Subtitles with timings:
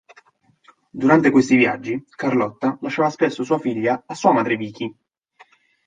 [0.91, 4.91] Durante questi viaggi, Carlotta lasciava spesso sua figlia a sua madre Vicky.